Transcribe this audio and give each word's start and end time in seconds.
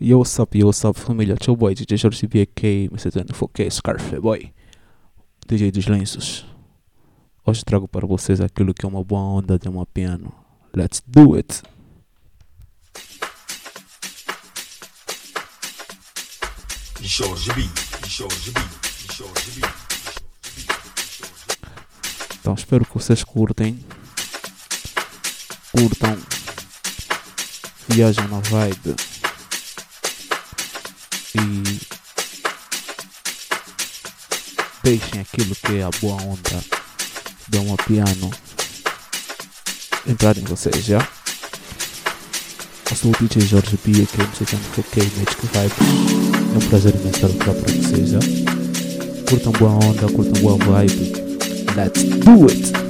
Yo, 0.00 0.18
what's 0.18 0.40
up, 0.40 0.58
yo, 0.58 0.66
what's 0.66 0.84
up, 0.84 0.98
família? 0.98 1.36
Tchau, 1.36 1.54
boy, 1.54 1.72
DJ 1.72 1.96
Jorge 1.96 2.26
BK, 2.26 2.90
Mr. 2.90 3.12
24K, 3.12 3.70
Scarf, 3.70 4.18
boy, 4.20 4.52
DJ 5.46 5.70
dos 5.70 5.86
lenços. 5.86 6.44
Hoje 7.46 7.64
trago 7.64 7.86
para 7.86 8.04
vocês 8.04 8.40
aquilo 8.40 8.74
que 8.74 8.84
é 8.84 8.88
uma 8.88 9.04
boa 9.04 9.20
onda 9.20 9.56
de 9.56 9.68
uma 9.68 9.86
piano. 9.86 10.34
Let's 10.74 11.00
do 11.06 11.36
it! 11.36 11.62
Jorge 17.00 17.52
B, 17.52 17.62
Jorge 18.08 18.50
B, 18.50 18.60
Jorge 19.14 19.60
B. 19.60 19.68
Então, 22.40 22.54
espero 22.54 22.84
que 22.84 22.94
vocês 22.94 23.22
curtem. 23.22 23.78
Curtam. 25.70 26.18
Viajam 27.88 28.26
na 28.26 28.40
vibe 28.40 29.13
deixem 34.84 35.20
aquilo 35.20 35.54
que 35.54 35.78
é 35.78 35.82
a 35.82 35.90
boa 36.00 36.20
onda 36.22 36.64
de 37.48 37.58
um 37.58 37.74
piano 37.76 38.30
entrar 40.06 40.36
em 40.36 40.44
vocês, 40.44 40.84
já? 40.84 40.98
Eu 42.90 42.96
sou 42.96 43.10
o 43.10 43.14
DJ 43.18 43.40
Jorge 43.42 43.76
Pia, 43.78 44.06
que 44.06 44.20
é 44.20 44.26
musicante 44.26 44.62
roqueiro 44.76 45.10
Magic 45.16 45.46
Vibe. 45.52 45.74
É 46.52 46.58
um 46.58 46.68
prazer 46.68 46.94
estar 46.94 47.26
aqui 47.26 47.38
para 47.38 47.52
vocês, 47.52 48.10
já? 48.10 48.18
Curtam 49.28 49.52
boa 49.52 49.72
onda, 49.72 50.12
curtam 50.12 50.42
boa 50.42 50.58
vibe. 50.58 51.12
Let's 51.74 52.04
do 52.04 52.46
it! 52.48 52.83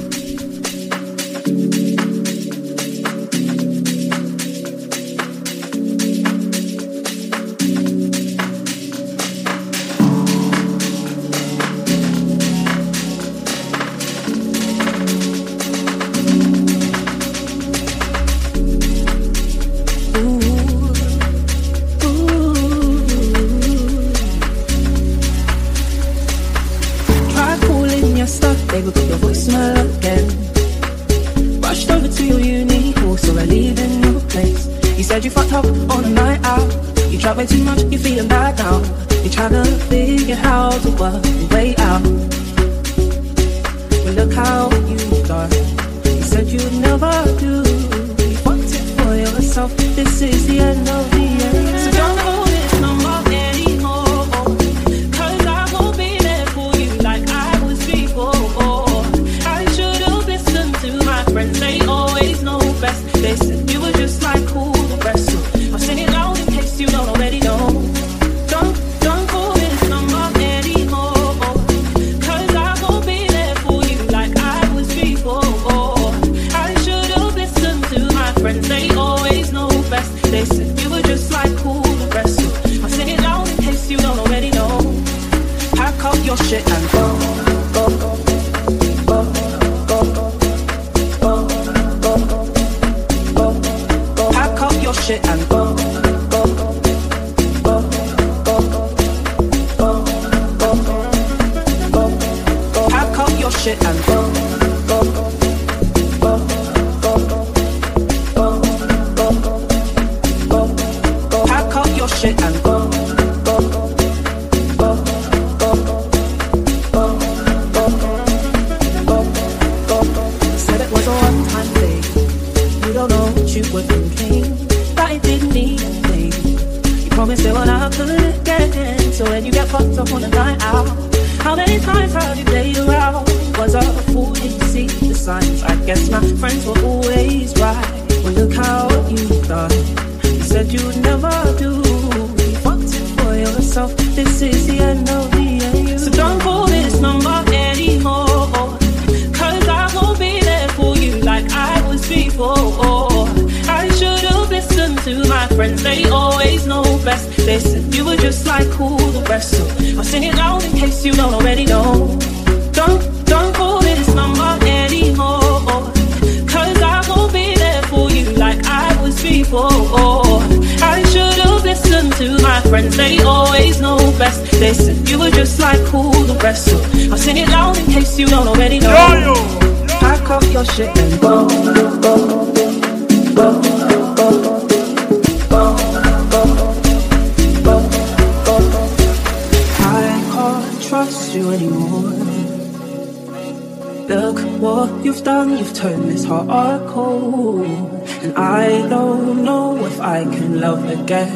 don't 198.94 199.42
know 199.44 199.84
if 199.84 200.00
I 200.00 200.22
can 200.34 200.60
love 200.60 200.84
again. 200.98 201.32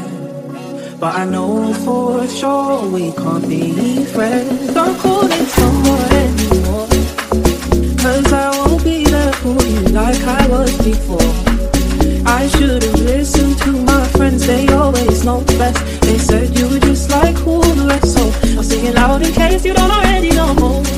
But 1.01 1.13
I 1.23 1.25
know 1.25 1.75
for 1.85 2.27
sure 2.29 2.89
we 2.95 3.11
can't 3.21 3.49
be 3.49 4.05
friends. 4.15 4.75
Don't 4.75 4.97
call 5.03 5.27
it 5.39 5.49
someone 5.59 6.11
anymore. 6.23 6.87
Cause 8.03 8.33
I 8.45 8.49
won't 8.59 8.85
be 8.85 8.99
there 9.13 9.33
for 9.43 9.59
you 9.73 9.81
like 10.01 10.23
I 10.41 10.43
was 10.55 10.73
before. 10.89 11.33
I 12.39 12.47
should 12.55 12.83
have 12.87 13.01
listened 13.13 13.59
to 13.65 13.73
my 13.91 14.05
friends, 14.17 14.47
they 14.47 14.69
always 14.69 15.25
know 15.25 15.41
best. 15.59 15.81
They 16.03 16.19
said 16.19 16.57
you 16.57 16.69
were 16.71 16.83
just 16.91 17.11
like 17.11 17.37
who, 17.45 17.57
the 17.61 17.99
so 18.15 18.23
I'll 18.57 18.63
sing 18.63 18.85
it 18.87 18.95
loud 18.95 19.23
in 19.23 19.33
case 19.33 19.65
you 19.65 19.75
don't 19.75 19.91
already 19.91 20.31
know. 20.31 20.98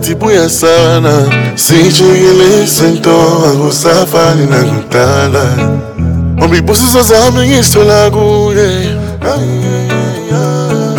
tibuya 0.00 0.48
sana 0.48 1.22
sijigile 1.54 2.66
sentoa 2.66 3.52
kusafali 3.52 4.46
nakutala 4.46 5.44
ombibusiso 6.42 7.02
zami 7.02 7.48
ngistolakuye 7.48 8.75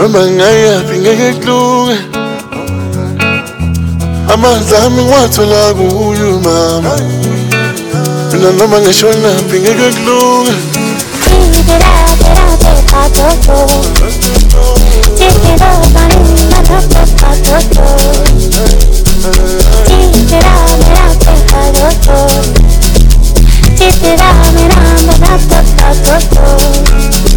Mangayaphinge 0.07 1.15
kuhluke 1.15 1.97
Amazami 4.33 5.03
ngiwathola 5.03 5.73
kuyo 5.73 6.39
mama 6.39 6.93
Mina 8.31 8.51
noma 8.51 8.79
ngishona 8.79 9.29
ngeke 9.47 9.73
kuhluke 9.73 10.53
Take 11.27 11.59
it 11.59 11.83
out, 11.83 12.19
get 12.19 12.37
out, 12.39 12.59
take 12.59 12.93
out 12.93 13.17
your 13.17 13.33
soul 13.43 13.67
Take 15.17 15.47
it 15.53 15.61
out, 15.61 15.85
my 15.93 16.07
name, 16.07 16.49
my 16.51 16.59
top, 16.63 16.83
take 16.87 17.23
out 17.23 17.37
your 17.47 17.61
soul 17.75 17.97
Take 19.85 20.31
it 20.31 20.45
out, 20.45 20.77
get 20.87 20.99
out, 21.03 21.15
take 21.19 21.53
out 21.53 21.77
your 21.77 21.91
soul 22.05 22.43
Take 23.75 24.03
it 24.03 24.19
out, 24.21 24.53
my 24.55 24.63
name, 24.67 25.05
my 25.07 25.15
top, 25.19 25.41
take 25.51 25.81
out 25.83 25.97
your 26.07 26.19
soul 26.21 27.36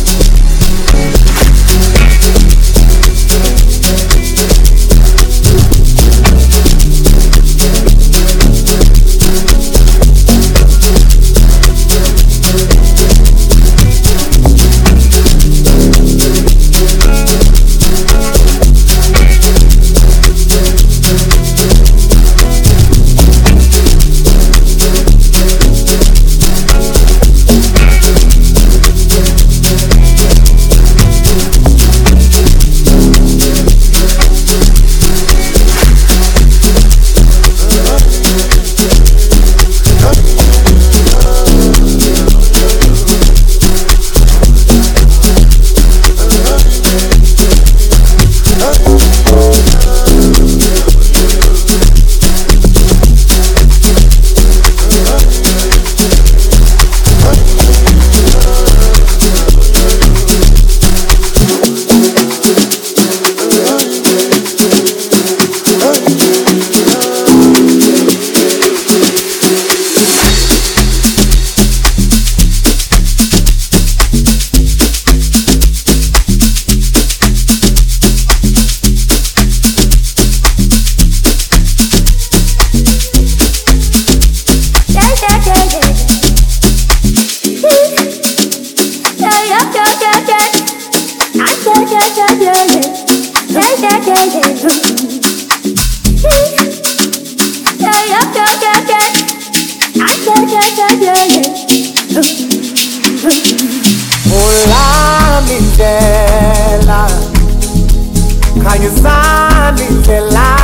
Kanyazani 108.63 109.87
Tela. 110.05 110.60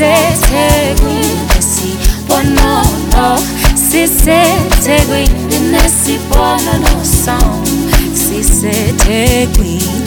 세세고인 0.00 1.46
다시 1.48 1.98
번호로 2.26 3.36
시세태고인 3.76 5.28
다시 5.72 6.18
번호로 6.30 6.86
song 7.00 8.16
시세태고인 8.16 10.06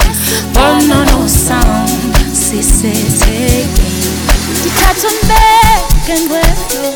번호로 0.52 1.26
song 1.26 2.34
시세태고인 2.34 4.02
기타 4.64 4.96
천백은 4.96 6.28
괴로 6.28 6.96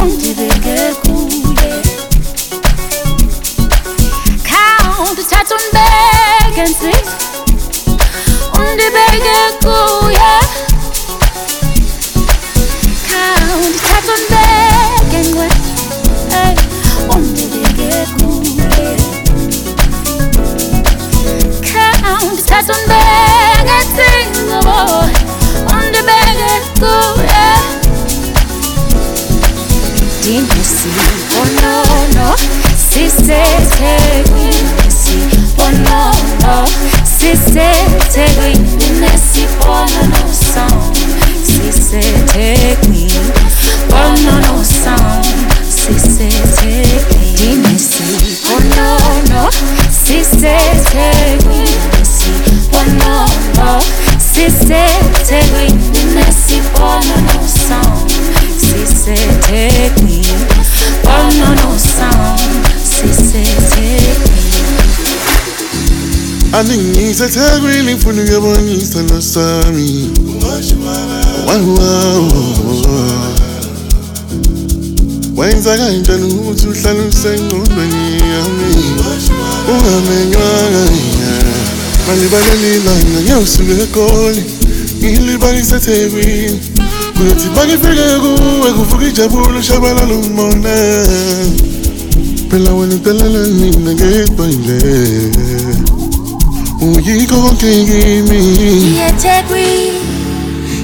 온집에게 0.00 0.92
구해 1.04 1.82
가운데 4.42 5.22
차천백은 5.22 6.66
식 6.66 6.82
온집에게 8.58 9.28
구해 9.62 9.95
count 22.56 22.64
ndithatha 22.68 22.70
umbeke 22.70 23.76
nsizwa 23.84 24.58
boy. 24.62 25.10
Undibeke 25.72 26.52
kuye 26.80 27.46
dinesibonono 30.22 32.26
oh, 32.32 32.36
sisethekwini 32.90 34.52
sibonono 34.88 36.12
oh, 36.48 36.66
sisethekwini 37.18 38.74
oh, 38.74 38.76
nesibonono 39.00 40.20
sound 40.54 40.96
sisethekwini 41.46 43.20
bonono 43.90 44.56
sound 44.64 45.26
sisethekwini 45.68 47.32
dinesibonono 47.38 49.42
sisethekwini 50.04 50.04
sibonono 50.04 51.95
ukuyobonisa 68.26 69.02
nosami 69.02 70.10
Wow, 71.46 71.74
wow, 71.74 72.30
wow. 72.82 73.34
wenza 75.36 75.76
kanjani 75.76 76.32
ukuthi 76.34 76.66
uhlale 76.68 77.00
usengqondweni 77.00 78.12
yami? 78.12 78.74
Ungamenywanga 79.68 80.86
malibalelile 82.06 82.94
nanyawusulekoli 83.14 84.44
ngilibanisethekwini 84.98 86.60
kuyothi 87.16 87.48
bangifike 87.56 88.06
kuwe 88.20 88.72
kuvuka 88.72 89.06
ijabule 89.06 89.58
ushabalala 89.58 90.14
umbona 90.14 90.74
phela 92.50 92.72
wena 92.74 92.94
udelela 92.94 93.48
mina 93.48 93.92
ngebanje 93.94 94.78
uyikho 96.82 97.36
konke 97.42 97.84
kimi 97.84 98.40
ngiyethekwini 98.42 100.00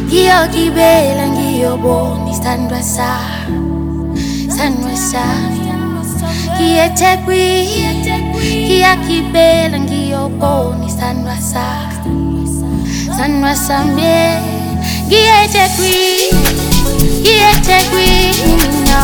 ngiyogibela 0.06 1.28
ngiyobona 1.28 2.30
isithandwa 2.30 2.82
sa 2.82 3.10
sithandwa 4.48 4.96
sa 5.10 5.24
ngiyethekwini 6.56 8.21
kiyakibela 8.42 9.78
ngiyobona 9.80 10.84
isanwasa 10.86 11.64
sanwasa 13.16 13.76
mye 13.94 14.18
ngiyetekwi 15.06 15.96
ngiyetekwi 17.20 18.08
mina. 18.56 19.00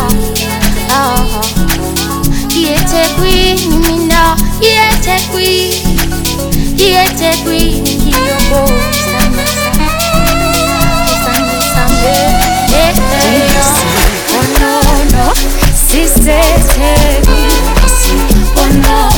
Ngiyetekwi 2.46 3.35
mina. 3.87 4.22
Ngiyetekwi 4.59 5.51
ngiyetekwi 6.74 7.61
ngiyobona 7.81 8.85
isanwasa 8.98 9.64
sanwasa 11.24 11.83
mye 11.94 12.16
eh, 12.83 12.94
eh, 13.22 13.46
Oh 14.38 14.46
no 14.61 14.74
no, 15.12 15.27
sister. 15.87 16.44
Oh 18.57 18.70
no. 18.83 19.17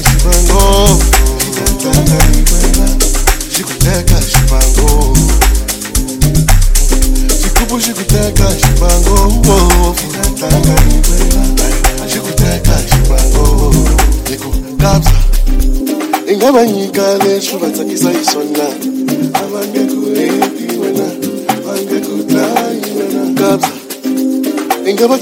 Shibango 0.00 0.98
Shikuteka 3.56 4.22
shibango 4.22 5.16
Shikubu 7.42 7.80
shikuteka 7.80 8.50
shibango 12.84 13.74
ingaba 25.00 25.18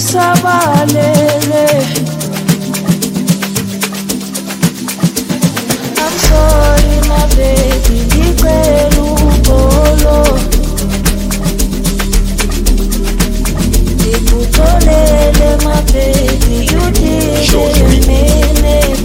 usabalele. 0.00 1.66
I'm 6.02 6.14
sorry 6.26 6.96
my 7.10 7.22
baby 7.36 7.96
ngicela 8.08 9.02
ukholo 9.04 10.18
Ngikutholele 14.00 15.48
my 15.66 15.80
baby 15.92 16.56
you 16.72 16.84
didn't 17.00 18.06
mean 18.08 18.64
it. 18.80 18.98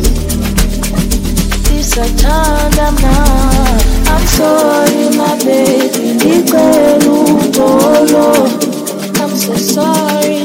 Isathanda 1.78 2.88
ma. 3.02 3.18
I'm 4.14 4.26
sorry 4.38 5.04
my 5.20 5.34
baby 5.44 6.16
I'm 9.22 9.36
so 9.36 9.56
sorry 9.56 10.45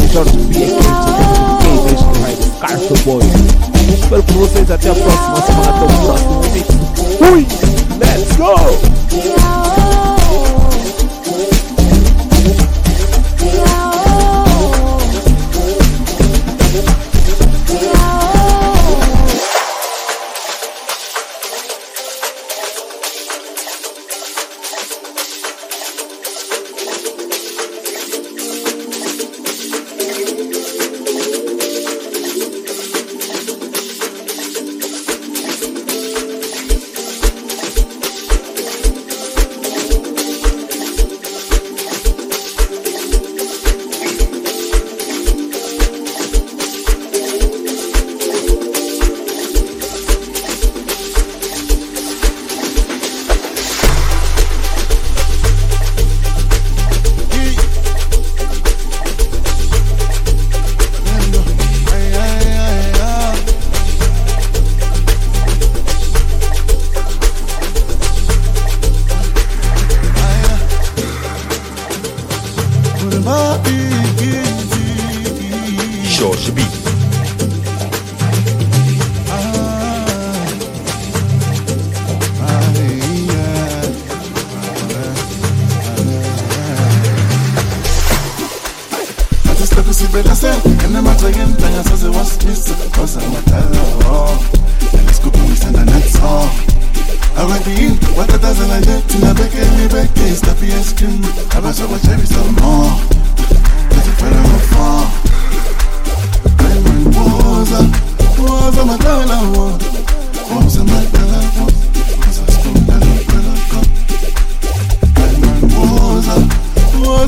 Jorge 0.00 0.36
Pia 0.52 0.66
Quente, 0.66 0.82
DJ 1.64 2.60
Carso 2.60 2.94
Boy. 3.04 3.22
Eu 3.88 3.94
espero 3.94 4.22
por 4.24 4.34
vocês 4.34 4.70
até 4.70 4.90
a 4.90 4.94
próxima 4.94 5.42
semana, 5.42 5.70
até 5.70 5.84
o 5.84 6.06
próximo 6.06 6.42
vídeo. 6.42 6.75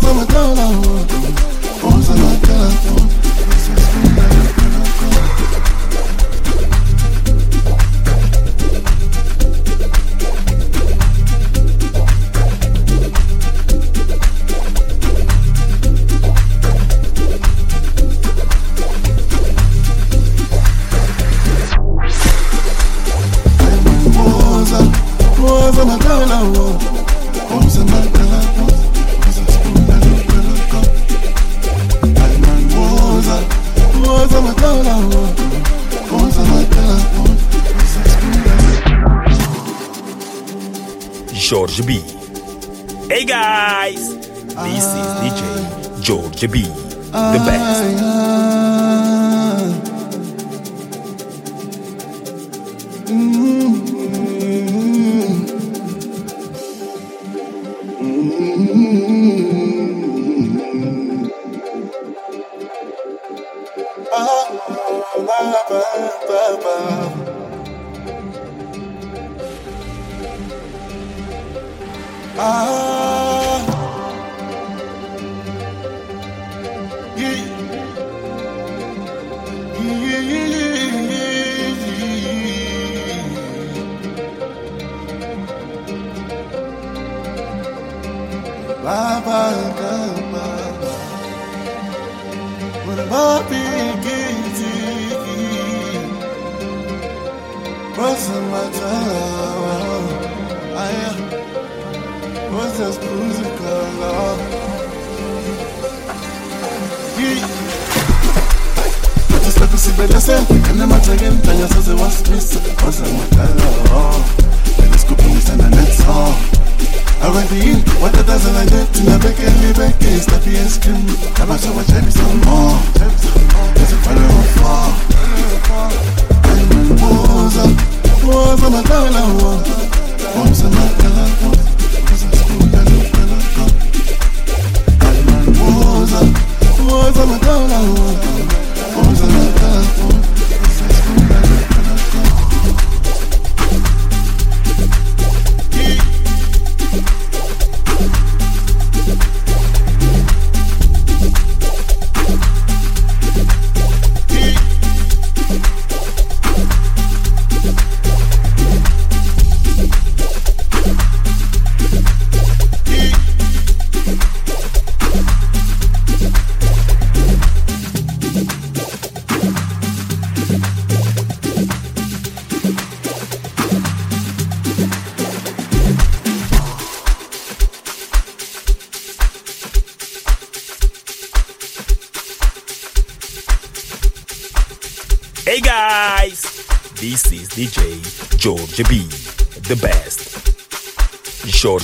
on 0.05 0.19
a 0.19 0.27
throne. 0.27 0.98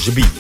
George 0.05 0.34